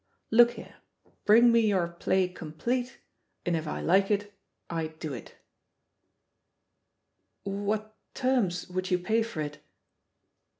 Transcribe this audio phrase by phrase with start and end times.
[0.31, 0.77] Look here,
[1.25, 2.97] bring me your play complete,
[3.45, 4.33] and if I like it,
[4.67, 5.35] I do it
[7.45, 9.59] I" "What terms would you pay for it?"